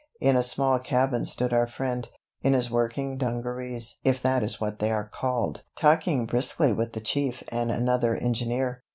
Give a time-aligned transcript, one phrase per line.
[0.19, 2.09] In a small cabin stood our friend,
[2.41, 6.99] in his working dungarees (if that is what they are called) talking briskly with the
[7.01, 8.81] Chief and another engineer.